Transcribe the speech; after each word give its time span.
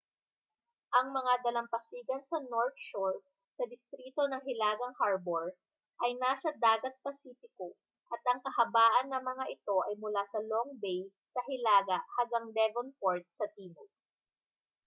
ang 0.97 1.07
mga 1.17 1.33
dalampasigan 1.45 2.21
sa 2.29 2.37
north 2.51 2.73
shore 2.89 3.19
sa 3.55 3.63
distrito 3.73 4.21
ng 4.27 4.41
hilagang 4.49 4.93
harbour 5.01 5.45
ay 6.03 6.11
nasa 6.23 6.49
dagat 6.65 6.95
pasipiko 7.05 7.69
at 8.13 8.21
ang 8.33 8.39
kahabaan 8.45 9.07
ng 9.13 9.21
mga 9.31 9.45
ito 9.55 9.77
ay 9.87 9.93
mula 10.03 10.23
sa 10.33 10.39
long 10.51 10.71
bay 10.83 11.01
sa 11.33 11.41
hilaga 11.49 11.97
hanggang 12.17 12.45
devonport 12.57 13.23
sa 13.37 13.45
timog 13.55 13.89